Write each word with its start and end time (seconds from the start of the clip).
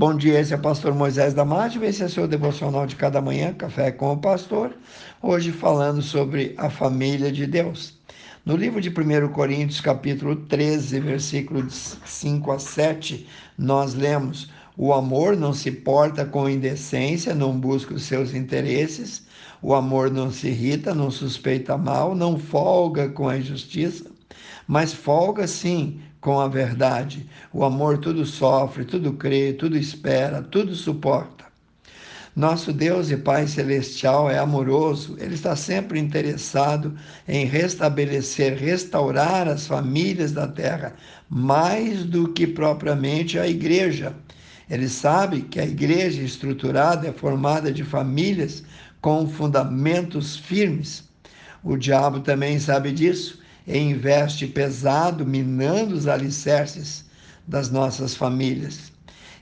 Bom 0.00 0.16
dia, 0.16 0.40
esse 0.40 0.54
é 0.54 0.56
o 0.56 0.60
pastor 0.60 0.94
Moisés 0.94 1.34
Damásio, 1.34 1.84
esse 1.84 2.02
é 2.02 2.06
o 2.06 2.08
seu 2.08 2.26
devocional 2.26 2.86
de 2.86 2.96
cada 2.96 3.20
manhã, 3.20 3.52
Café 3.52 3.92
com 3.92 4.10
o 4.14 4.16
Pastor, 4.16 4.72
hoje 5.20 5.52
falando 5.52 6.00
sobre 6.00 6.54
a 6.56 6.70
família 6.70 7.30
de 7.30 7.46
Deus. 7.46 8.00
No 8.42 8.56
livro 8.56 8.80
de 8.80 8.88
1 8.88 9.28
Coríntios, 9.28 9.78
capítulo 9.78 10.36
13, 10.36 11.00
versículos 11.00 11.98
5 12.02 12.50
a 12.50 12.58
7, 12.58 13.28
nós 13.58 13.92
lemos: 13.92 14.50
O 14.74 14.94
amor 14.94 15.36
não 15.36 15.52
se 15.52 15.70
porta 15.70 16.24
com 16.24 16.48
indecência, 16.48 17.34
não 17.34 17.60
busca 17.60 17.92
os 17.92 18.04
seus 18.04 18.32
interesses, 18.32 19.26
o 19.60 19.74
amor 19.74 20.10
não 20.10 20.30
se 20.30 20.48
irrita, 20.48 20.94
não 20.94 21.10
suspeita 21.10 21.76
mal, 21.76 22.14
não 22.14 22.38
folga 22.38 23.10
com 23.10 23.28
a 23.28 23.36
injustiça, 23.36 24.06
mas 24.66 24.94
folga 24.94 25.46
sim 25.46 26.00
com 26.20 26.38
a 26.38 26.48
verdade. 26.48 27.28
O 27.52 27.64
amor 27.64 27.98
tudo 27.98 28.26
sofre, 28.26 28.84
tudo 28.84 29.14
crê, 29.14 29.52
tudo 29.52 29.76
espera, 29.76 30.42
tudo 30.42 30.74
suporta. 30.74 31.40
Nosso 32.36 32.72
Deus 32.72 33.10
e 33.10 33.16
Pai 33.16 33.48
Celestial 33.48 34.30
é 34.30 34.38
amoroso, 34.38 35.16
Ele 35.18 35.34
está 35.34 35.56
sempre 35.56 35.98
interessado 35.98 36.94
em 37.26 37.44
restabelecer, 37.44 38.56
restaurar 38.56 39.48
as 39.48 39.66
famílias 39.66 40.30
da 40.30 40.46
terra, 40.46 40.94
mais 41.28 42.04
do 42.04 42.32
que 42.32 42.46
propriamente 42.46 43.36
a 43.36 43.48
igreja. 43.48 44.14
Ele 44.70 44.88
sabe 44.88 45.42
que 45.42 45.58
a 45.58 45.64
igreja 45.66 46.22
estruturada 46.22 47.08
é 47.08 47.12
formada 47.12 47.72
de 47.72 47.82
famílias 47.82 48.62
com 49.00 49.26
fundamentos 49.26 50.36
firmes. 50.36 51.02
O 51.64 51.76
diabo 51.76 52.20
também 52.20 52.60
sabe 52.60 52.92
disso 52.92 53.39
e 53.70 53.78
investe 53.78 54.48
pesado, 54.48 55.24
minando 55.24 55.94
os 55.94 56.08
alicerces 56.08 57.04
das 57.46 57.70
nossas 57.70 58.16
famílias. 58.16 58.90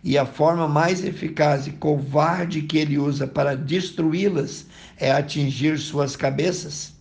E 0.05 0.19
a 0.19 0.27
forma 0.27 0.69
mais 0.69 1.03
eficaz 1.03 1.67
e 1.67 1.71
covarde 1.73 2.63
que 2.63 2.77
ele 2.77 2.99
usa 2.99 3.27
para 3.27 3.57
destruí-las 3.57 4.67
é 4.99 5.11
atingir 5.11 5.79
suas 5.79 6.15
cabeças. 6.15 6.93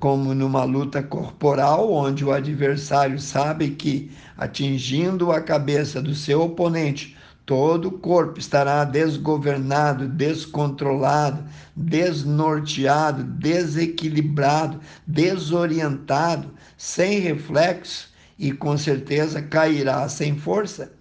Como 0.00 0.34
numa 0.34 0.64
luta 0.64 1.00
corporal, 1.00 1.92
onde 1.92 2.24
o 2.24 2.32
adversário 2.32 3.20
sabe 3.20 3.70
que, 3.70 4.10
atingindo 4.36 5.30
a 5.30 5.40
cabeça 5.40 6.02
do 6.02 6.12
seu 6.12 6.42
oponente, 6.42 7.16
Todo 7.44 7.88
o 7.88 7.98
corpo 7.98 8.38
estará 8.38 8.84
desgovernado, 8.84 10.06
descontrolado, 10.06 11.44
desnorteado, 11.74 13.24
desequilibrado, 13.24 14.80
desorientado, 15.06 16.50
sem 16.76 17.18
reflexo 17.18 18.10
e 18.38 18.52
com 18.52 18.78
certeza 18.78 19.42
cairá 19.42 20.08
sem 20.08 20.38
força. 20.38 20.92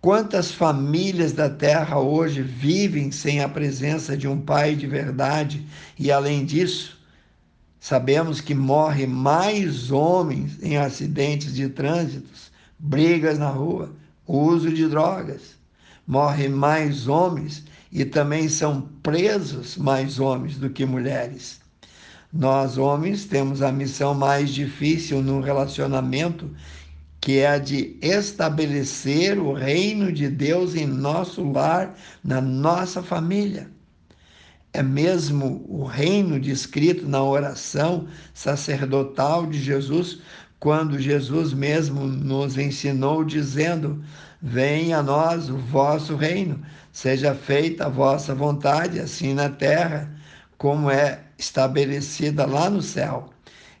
Quantas 0.00 0.50
famílias 0.50 1.32
da 1.32 1.48
terra 1.48 2.00
hoje 2.00 2.42
vivem 2.42 3.12
sem 3.12 3.40
a 3.40 3.48
presença 3.48 4.16
de 4.16 4.26
um 4.26 4.40
pai 4.40 4.74
de 4.74 4.86
verdade 4.86 5.64
e, 5.98 6.10
além 6.10 6.44
disso, 6.44 6.98
sabemos 7.78 8.40
que 8.40 8.54
morre 8.54 9.06
mais 9.06 9.92
homens 9.92 10.58
em 10.60 10.76
acidentes 10.76 11.54
de 11.54 11.68
trânsito, 11.68 12.28
brigas 12.78 13.38
na 13.38 13.48
rua, 13.48 13.92
uso 14.26 14.72
de 14.72 14.86
drogas. 14.88 15.56
Morrem 16.06 16.48
mais 16.48 17.08
homens 17.08 17.64
e 17.90 18.04
também 18.04 18.48
são 18.48 18.82
presos 19.02 19.76
mais 19.76 20.18
homens 20.18 20.56
do 20.56 20.70
que 20.70 20.84
mulheres. 20.84 21.60
Nós, 22.32 22.78
homens, 22.78 23.26
temos 23.26 23.60
a 23.60 23.70
missão 23.70 24.14
mais 24.14 24.50
difícil 24.50 25.20
no 25.22 25.40
relacionamento, 25.40 26.50
que 27.20 27.38
é 27.38 27.48
a 27.48 27.58
de 27.58 27.98
estabelecer 28.00 29.38
o 29.38 29.52
reino 29.52 30.10
de 30.10 30.28
Deus 30.28 30.74
em 30.74 30.86
nosso 30.86 31.44
lar, 31.52 31.94
na 32.24 32.40
nossa 32.40 33.02
família. 33.02 33.70
É 34.72 34.82
mesmo 34.82 35.66
o 35.68 35.84
reino 35.84 36.40
descrito 36.40 37.06
na 37.06 37.22
oração 37.22 38.08
sacerdotal 38.32 39.46
de 39.46 39.60
Jesus, 39.60 40.22
quando 40.62 40.96
Jesus 40.96 41.52
mesmo 41.52 42.06
nos 42.06 42.56
ensinou, 42.56 43.24
dizendo: 43.24 44.00
Venha 44.40 44.98
a 44.98 45.02
nós 45.02 45.50
o 45.50 45.58
vosso 45.58 46.14
reino, 46.14 46.62
seja 46.92 47.34
feita 47.34 47.86
a 47.86 47.88
vossa 47.88 48.32
vontade, 48.32 49.00
assim 49.00 49.34
na 49.34 49.48
terra, 49.48 50.08
como 50.56 50.88
é 50.88 51.18
estabelecida 51.36 52.46
lá 52.46 52.70
no 52.70 52.80
céu. 52.80 53.30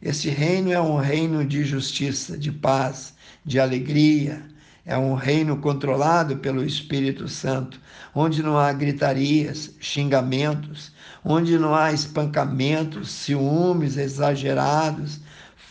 Esse 0.02 0.28
reino 0.28 0.72
é 0.72 0.80
um 0.80 0.96
reino 0.96 1.44
de 1.44 1.62
justiça, 1.62 2.36
de 2.36 2.50
paz, 2.50 3.14
de 3.44 3.60
alegria, 3.60 4.42
é 4.84 4.98
um 4.98 5.14
reino 5.14 5.58
controlado 5.58 6.38
pelo 6.38 6.64
Espírito 6.64 7.28
Santo, 7.28 7.80
onde 8.12 8.42
não 8.42 8.58
há 8.58 8.72
gritarias, 8.72 9.72
xingamentos, 9.78 10.90
onde 11.24 11.56
não 11.60 11.76
há 11.76 11.92
espancamentos, 11.92 13.08
ciúmes 13.12 13.96
exagerados, 13.96 15.20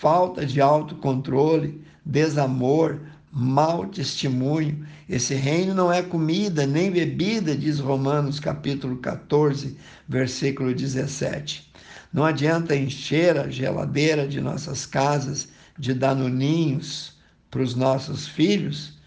falta 0.02 0.44
de 0.44 0.60
autocontrole, 0.60 1.80
desamor, 2.04 3.00
mau 3.32 3.86
testemunho. 3.86 4.84
Esse 5.08 5.36
reino 5.36 5.76
não 5.76 5.94
é 5.94 6.02
comida 6.02 6.66
nem 6.66 6.90
bebida, 6.90 7.56
diz 7.56 7.78
Romanos 7.78 8.40
capítulo 8.40 8.98
14, 8.98 9.78
versículo 10.10 10.74
17. 10.74 11.72
Não 12.12 12.26
adianta 12.26 12.76
encher 12.76 13.38
a 13.38 13.48
geladeira 13.48 14.28
de 14.28 14.42
nossas 14.42 14.88
casas 14.88 15.50
de 15.78 15.94
danoninhos 15.94 17.14
para 17.52 17.62
os 17.62 17.76
nossos 17.76 18.28
filhos, 18.28 18.98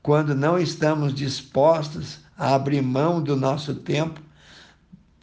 quando 0.00 0.32
não 0.32 0.56
estamos 0.56 1.12
dispostos 1.12 2.20
a 2.38 2.54
abrir 2.54 2.82
mão 2.82 3.20
do 3.20 3.34
nosso 3.34 3.74
tempo, 3.74 4.20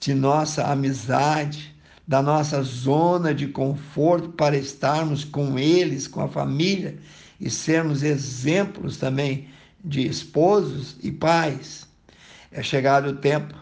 de 0.02 0.14
nossa 0.14 0.66
amizade, 0.68 1.73
da 2.08 2.22
nossa 2.22 2.62
zona 2.62 3.34
de 3.34 3.48
conforto 3.48 4.30
para 4.30 4.58
estarmos 4.58 5.24
com 5.24 5.58
eles, 5.58 6.08
com 6.08 6.22
a 6.22 6.28
família 6.28 6.98
e 7.40 7.50
sermos 7.50 8.04
exemplos 8.04 8.98
também 8.98 9.48
de 9.84 10.06
esposos 10.08 10.98
e 11.02 11.12
pais. 11.12 11.88
É 12.52 12.62
chegado 12.62 13.10
o 13.10 13.16
tempo 13.16 13.56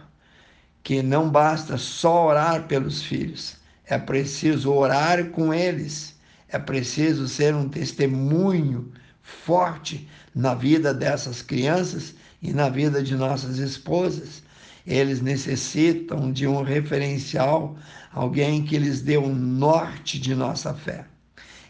que 0.83 1.01
não 1.03 1.29
basta 1.29 1.77
só 1.77 2.27
orar 2.27 2.67
pelos 2.67 3.03
filhos, 3.03 3.55
é 3.85 3.97
preciso 3.97 4.73
orar 4.73 5.29
com 5.29 5.53
eles, 5.53 6.15
é 6.49 6.57
preciso 6.57 7.27
ser 7.27 7.53
um 7.53 7.69
testemunho 7.69 8.91
forte 9.21 10.09
na 10.33 10.55
vida 10.55 10.93
dessas 10.93 11.41
crianças 11.41 12.15
e 12.41 12.51
na 12.51 12.69
vida 12.69 13.03
de 13.03 13.15
nossas 13.15 13.59
esposas 13.59 14.41
eles 14.85 15.21
necessitam 15.21 16.31
de 16.31 16.47
um 16.47 16.63
referencial, 16.63 17.77
alguém 18.11 18.63
que 18.63 18.77
lhes 18.77 19.01
dê 19.01 19.17
um 19.17 19.33
norte 19.33 20.19
de 20.19 20.33
nossa 20.33 20.73
fé. 20.73 21.05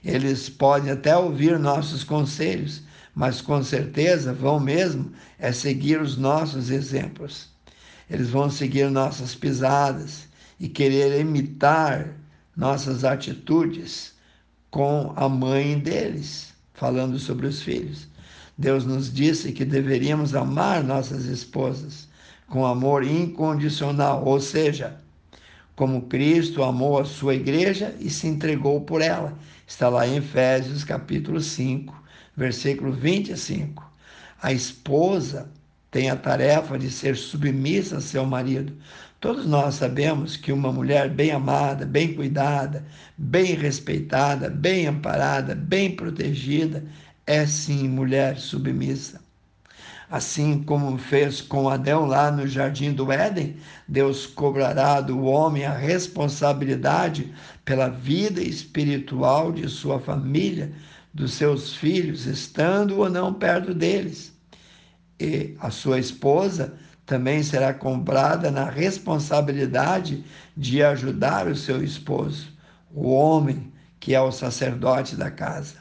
Eles 0.03 0.49
podem 0.49 0.91
até 0.91 1.15
ouvir 1.15 1.59
nossos 1.59 2.03
conselhos, 2.03 2.83
mas 3.13 3.41
com 3.41 3.61
certeza 3.61 4.33
vão 4.33 4.59
mesmo 4.59 5.11
é 5.37 5.51
seguir 5.51 6.01
os 6.01 6.17
nossos 6.17 6.69
exemplos. 6.69 7.49
Eles 8.09 8.29
vão 8.29 8.49
seguir 8.49 8.89
nossas 8.89 9.35
pisadas 9.35 10.27
e 10.59 10.67
querer 10.67 11.19
imitar 11.19 12.15
nossas 12.55 13.03
atitudes 13.03 14.13
com 14.69 15.13
a 15.15 15.27
mãe 15.27 15.77
deles, 15.77 16.53
falando 16.73 17.19
sobre 17.19 17.47
os 17.47 17.61
filhos. 17.61 18.07
Deus 18.57 18.85
nos 18.85 19.11
disse 19.11 19.51
que 19.51 19.65
deveríamos 19.65 20.33
amar 20.33 20.83
nossas 20.83 21.25
esposas 21.25 22.07
com 22.51 22.65
amor 22.65 23.05
incondicional, 23.05 24.25
ou 24.25 24.37
seja, 24.41 24.97
como 25.73 26.01
Cristo 26.01 26.61
amou 26.61 26.99
a 26.99 27.05
sua 27.05 27.33
igreja 27.33 27.95
e 27.97 28.09
se 28.09 28.27
entregou 28.27 28.81
por 28.81 29.01
ela. 29.01 29.37
Está 29.65 29.87
lá 29.87 30.05
em 30.05 30.17
Efésios 30.17 30.83
capítulo 30.83 31.39
5, 31.39 31.95
versículo 32.35 32.91
25. 32.91 33.89
A 34.41 34.51
esposa 34.51 35.49
tem 35.89 36.09
a 36.09 36.15
tarefa 36.17 36.77
de 36.77 36.91
ser 36.91 37.15
submissa 37.15 37.97
a 37.97 38.01
seu 38.01 38.25
marido. 38.25 38.73
Todos 39.21 39.45
nós 39.45 39.75
sabemos 39.75 40.35
que 40.35 40.51
uma 40.51 40.73
mulher 40.73 41.09
bem 41.09 41.31
amada, 41.31 41.85
bem 41.85 42.13
cuidada, 42.13 42.85
bem 43.17 43.55
respeitada, 43.55 44.49
bem 44.49 44.87
amparada, 44.87 45.55
bem 45.55 45.95
protegida, 45.95 46.83
é 47.25 47.47
sim 47.47 47.87
mulher 47.87 48.37
submissa 48.37 49.21
assim 50.11 50.61
como 50.61 50.97
fez 50.97 51.39
com 51.39 51.69
Adão 51.69 52.05
lá 52.05 52.29
no 52.29 52.45
jardim 52.45 52.91
do 52.91 53.09
Éden, 53.09 53.55
Deus 53.87 54.27
cobrará 54.27 54.99
do 54.99 55.23
homem 55.23 55.63
a 55.63 55.73
responsabilidade 55.73 57.33
pela 57.63 57.87
vida 57.87 58.41
espiritual 58.41 59.53
de 59.53 59.69
sua 59.69 60.01
família, 60.01 60.73
dos 61.13 61.33
seus 61.33 61.73
filhos, 61.73 62.25
estando 62.25 62.97
ou 62.97 63.09
não 63.09 63.33
perto 63.33 63.73
deles. 63.73 64.33
E 65.17 65.55
a 65.61 65.69
sua 65.71 65.97
esposa 65.97 66.73
também 67.05 67.41
será 67.41 67.73
cobrada 67.73 68.51
na 68.51 68.65
responsabilidade 68.65 70.25
de 70.57 70.83
ajudar 70.83 71.47
o 71.47 71.55
seu 71.55 71.81
esposo, 71.81 72.49
o 72.93 73.11
homem 73.11 73.71
que 73.97 74.13
é 74.13 74.19
o 74.19 74.31
sacerdote 74.31 75.15
da 75.15 75.31
casa. 75.31 75.75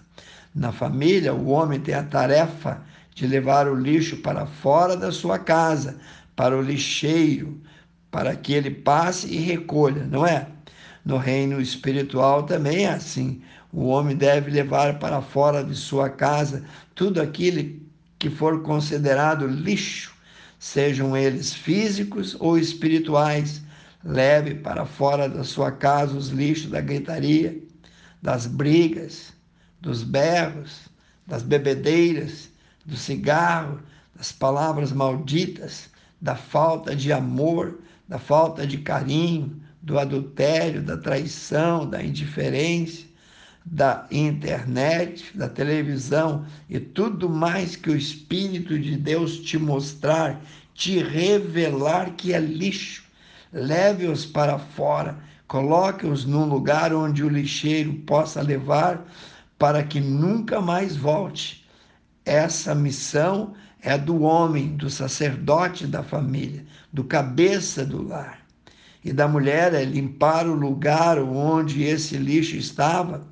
Na 0.55 0.71
família, 0.71 1.35
o 1.35 1.49
homem 1.49 1.81
tem 1.81 1.95
a 1.95 2.03
tarefa 2.05 2.89
de 3.15 3.27
levar 3.27 3.69
o 3.69 3.75
lixo 3.75 4.19
para 4.19 4.47
fora 4.47 4.97
da 4.97 5.13
sua 5.13 5.39
casa, 5.39 5.99
para 6.35 6.57
o 6.57 6.63
lixeiro, 6.63 7.61
para 8.11 8.35
que 8.35 8.53
ele 8.53 8.71
passe 8.71 9.29
e 9.29 9.37
recolha, 9.37 10.05
não 10.05 10.27
é? 10.27 10.47
No 11.05 11.17
reino 11.17 11.61
espiritual 11.61 12.43
também 12.45 12.85
é 12.85 12.91
assim. 12.91 13.43
O 13.73 13.87
homem 13.87 14.17
deve 14.17 14.51
levar 14.51 14.99
para 14.99 15.23
fora 15.23 15.63
de 15.63 15.75
sua 15.77 16.11
casa 16.11 16.65
tudo 16.95 17.21
aquilo 17.21 17.81
que 18.19 18.29
for 18.29 18.63
considerado 18.63 19.47
lixo, 19.47 20.15
sejam 20.59 21.17
eles 21.17 21.55
físicos 21.55 22.37
ou 22.39 22.59
espirituais. 22.59 23.63
Leve 24.03 24.55
para 24.55 24.87
fora 24.87 25.29
da 25.29 25.45
sua 25.45 25.71
casa 25.71 26.17
os 26.17 26.29
lixos 26.29 26.71
da 26.71 26.81
gritaria, 26.81 27.59
das 28.23 28.47
brigas, 28.47 29.33
dos 29.81 30.03
berros, 30.03 30.89
das 31.27 31.43
bebedeiras, 31.43 32.50
do 32.91 32.97
cigarro, 32.97 33.81
das 34.15 34.33
palavras 34.33 34.93
malditas, 34.93 35.89
da 36.21 36.35
falta 36.35 36.95
de 36.95 37.13
amor, 37.13 37.79
da 38.09 38.19
falta 38.19 38.67
de 38.67 38.79
carinho, 38.79 39.63
do 39.81 39.99
adultério, 39.99 40.83
da 40.83 40.97
traição, 40.97 41.89
da 41.89 42.03
indiferença, 42.03 43.05
da 43.65 44.07
internet, 44.11 45.37
da 45.37 45.49
televisão 45.49 46.45
e 46.69 46.81
tudo 46.81 47.29
mais 47.29 47.77
que 47.77 47.91
o 47.91 47.97
Espírito 47.97 48.79
de 48.79 48.97
Deus 48.97 49.39
te 49.39 49.57
mostrar, 49.57 50.41
te 50.75 50.99
revelar 50.99 52.11
que 52.17 52.33
é 52.33 52.41
lixo. 52.41 53.05
Leve-os 53.53 54.27
para 54.27 54.59
fora, 54.59 55.19
coloque-os 55.47 56.25
num 56.25 56.45
lugar 56.45 56.93
onde 56.93 57.23
o 57.23 57.29
lixeiro 57.29 57.95
possa 58.07 58.43
levar 58.43 59.07
para 59.59 59.83
que 59.83 60.01
nunca 60.01 60.61
mais 60.61 60.97
volte. 60.97 61.60
Essa 62.25 62.75
missão 62.75 63.55
é 63.81 63.97
do 63.97 64.23
homem, 64.23 64.77
do 64.77 64.91
sacerdote 64.91 65.87
da 65.87 66.03
família, 66.03 66.65
do 66.93 67.05
cabeça 67.05 67.85
do 67.85 68.07
lar 68.07 68.41
e 69.05 69.13
da 69.13 69.27
mulher 69.27 69.73
é 69.75 69.85
limpar 69.85 70.47
o 70.47 70.55
lugar 70.55 71.19
onde 71.19 71.83
esse 71.83 72.17
lixo 72.17 72.57
estava, 72.57 73.27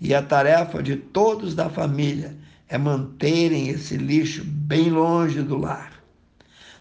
e 0.00 0.12
a 0.14 0.22
tarefa 0.22 0.82
de 0.82 0.96
todos 0.96 1.54
da 1.54 1.70
família 1.70 2.36
é 2.68 2.76
manterem 2.76 3.68
esse 3.68 3.96
lixo 3.96 4.42
bem 4.44 4.90
longe 4.90 5.42
do 5.42 5.56
lar. 5.56 5.92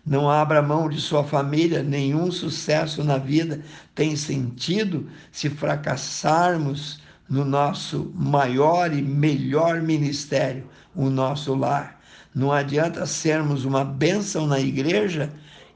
Não 0.04 0.28
abra 0.28 0.64
mão 0.64 0.90
de 0.90 1.00
sua 1.00 1.24
família, 1.24 1.84
nenhum 1.84 2.32
sucesso 2.32 3.04
na 3.04 3.20
vida 3.20 3.64
tem 3.94 4.16
sentido 4.16 5.08
se 5.32 5.48
fracassarmos 5.48 7.00
no 7.32 7.46
nosso 7.46 8.12
maior 8.14 8.94
e 8.94 9.02
melhor 9.02 9.82
ministério, 9.82 10.68
o 10.94 11.10
nosso 11.10 11.56
lar. 11.56 12.02
Não 12.36 12.52
adianta 12.52 13.06
sermos 13.06 13.64
uma 13.64 13.86
bênção 13.86 14.46
na 14.46 14.60
igreja 14.60 15.32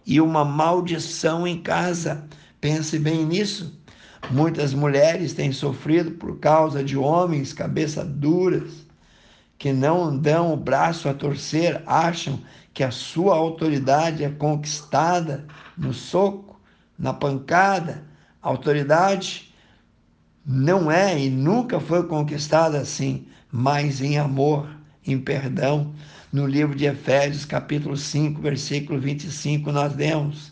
e 0.06 0.20
uma 0.20 0.44
maldição 0.44 1.48
em 1.48 1.58
casa. 1.62 2.26
Pense 2.60 3.00
bem 3.00 3.26
nisso. 3.26 3.80
Muitas 4.30 4.74
mulheres 4.74 5.32
têm 5.32 5.54
sofrido 5.54 6.12
por 6.12 6.40
causa 6.40 6.84
de 6.84 6.98
homens 6.98 7.54
cabeça 7.54 8.04
duras 8.04 8.86
que 9.58 9.72
não 9.72 10.18
dão 10.18 10.52
o 10.52 10.58
braço 10.58 11.08
a 11.08 11.14
torcer, 11.14 11.82
acham 11.86 12.38
que 12.74 12.84
a 12.84 12.92
sua 12.92 13.34
autoridade 13.34 14.26
é 14.26 14.30
conquistada 14.30 15.46
no 15.78 15.94
soco, 15.94 16.60
na 17.00 17.14
pancada. 17.14 18.04
Autoridade 18.42 19.55
não 20.46 20.92
é 20.92 21.20
e 21.20 21.30
nunca 21.30 21.80
foi 21.80 22.04
conquistada 22.04 22.78
assim, 22.78 23.26
mas 23.52 24.00
em 24.02 24.20
amor, 24.20 24.70
em 25.06 25.18
perdão. 25.18 25.92
No 26.32 26.46
livro 26.46 26.76
de 26.76 26.86
Efésios, 26.86 27.46
capítulo 27.46 27.98
5, 27.98 28.42
versículo 28.42 29.00
25, 29.00 29.72
nós 29.72 29.96
lemos: 29.96 30.52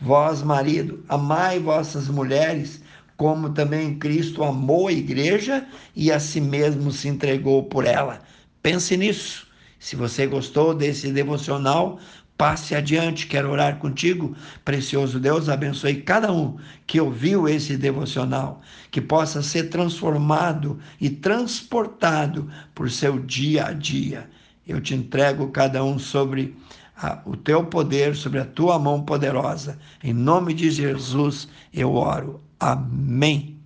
Vós, 0.00 0.42
marido, 0.42 1.04
amai 1.08 1.60
vossas 1.60 2.08
mulheres, 2.08 2.82
como 3.16 3.50
também 3.50 3.98
Cristo 3.98 4.42
amou 4.42 4.88
a 4.88 4.92
igreja 4.92 5.66
e 5.94 6.10
a 6.10 6.18
si 6.18 6.40
mesmo 6.40 6.90
se 6.90 7.08
entregou 7.08 7.64
por 7.64 7.84
ela. 7.84 8.20
Pense 8.62 8.96
nisso. 8.96 9.46
Se 9.78 9.94
você 9.94 10.26
gostou 10.26 10.74
desse 10.74 11.12
devocional, 11.12 12.00
passe 12.38 12.74
adiante. 12.74 13.26
Quero 13.26 13.50
orar 13.50 13.78
contigo. 13.78 14.34
Precioso 14.64 15.18
Deus, 15.18 15.48
abençoe 15.48 15.96
cada 15.96 16.32
um 16.32 16.56
que 16.86 17.00
ouviu 17.00 17.48
esse 17.48 17.76
devocional, 17.76 18.62
que 18.90 19.00
possa 19.00 19.42
ser 19.42 19.64
transformado 19.64 20.78
e 21.00 21.10
transportado 21.10 22.48
por 22.74 22.90
seu 22.90 23.18
dia 23.18 23.66
a 23.66 23.72
dia. 23.72 24.30
Eu 24.66 24.80
te 24.80 24.94
entrego 24.94 25.48
cada 25.48 25.82
um 25.82 25.98
sobre 25.98 26.56
a, 26.96 27.20
o 27.26 27.36
teu 27.36 27.64
poder, 27.64 28.14
sobre 28.14 28.38
a 28.38 28.44
tua 28.44 28.78
mão 28.78 29.02
poderosa. 29.02 29.78
Em 30.02 30.12
nome 30.12 30.54
de 30.54 30.70
Jesus 30.70 31.48
eu 31.74 31.94
oro. 31.94 32.40
Amém. 32.60 33.57